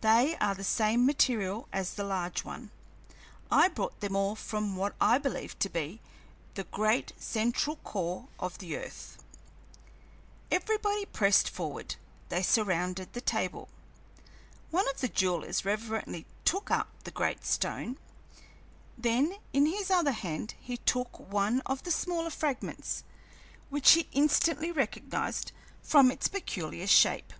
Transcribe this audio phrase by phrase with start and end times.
[0.00, 2.72] "They are of the same material as the large one.
[3.52, 6.00] I brought them all from what I believe to be
[6.54, 9.18] the great central core of the earth."
[10.50, 11.94] Everybody pressed forward,
[12.30, 13.68] they surrounded the table.
[14.72, 17.96] One of the jewelers reverently took up the great stone;
[18.98, 23.04] then in his other hand he took one of the smaller fragments,
[23.68, 27.32] which he instantly recognized from its peculiar shape.